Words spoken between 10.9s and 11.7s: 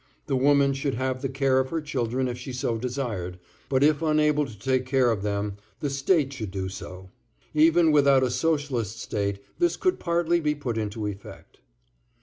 effect.